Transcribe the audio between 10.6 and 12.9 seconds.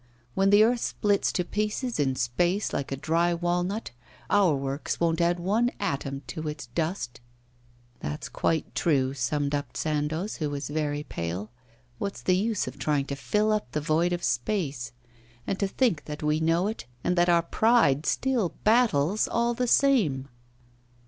very pale. 'What's the use of